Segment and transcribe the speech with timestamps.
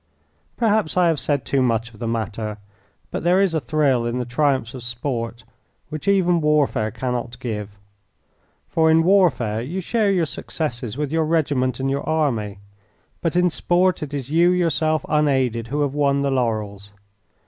[0.57, 2.57] Perhaps I have said too much of the matter,
[3.11, 5.43] but there is a thrill in the triumphs of sport
[5.89, 7.77] which even warfare cannot give,
[8.67, 12.57] for in warfare you share your successes with your regiment and your army,
[13.21, 16.93] but in sport it is you yourself unaided who have won the laurels.